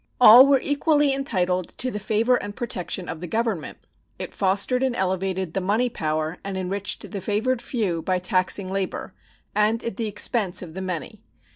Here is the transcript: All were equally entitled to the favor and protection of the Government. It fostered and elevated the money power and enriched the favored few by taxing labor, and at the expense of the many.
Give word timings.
All 0.19 0.47
were 0.47 0.59
equally 0.59 1.13
entitled 1.13 1.77
to 1.77 1.91
the 1.91 1.99
favor 1.99 2.35
and 2.35 2.55
protection 2.55 3.07
of 3.07 3.21
the 3.21 3.27
Government. 3.27 3.77
It 4.17 4.33
fostered 4.33 4.81
and 4.81 4.95
elevated 4.95 5.53
the 5.53 5.61
money 5.61 5.89
power 5.89 6.39
and 6.43 6.57
enriched 6.57 7.11
the 7.11 7.21
favored 7.21 7.61
few 7.61 8.01
by 8.01 8.17
taxing 8.17 8.71
labor, 8.71 9.13
and 9.53 9.83
at 9.83 9.97
the 9.97 10.07
expense 10.07 10.63
of 10.63 10.73
the 10.73 10.81
many. 10.81 11.21